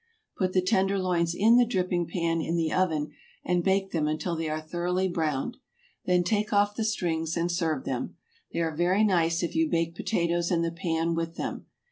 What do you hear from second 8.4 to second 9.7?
They are very nice if you